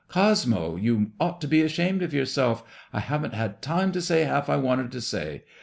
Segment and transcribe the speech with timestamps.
[0.07, 4.49] Cosmo, you ought to be ashamed of yourself, i haven't had time to say half
[4.49, 5.43] I wanted to say.